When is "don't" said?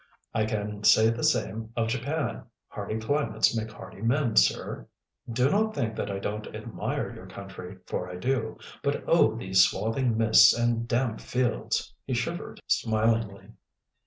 6.17-6.55